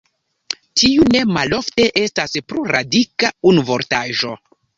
Tiu 0.81 1.03
ne 1.15 1.21
malofte 1.33 1.85
estas 2.05 2.33
plurradika 2.53 3.31
unuvortaĵo. 3.53 4.35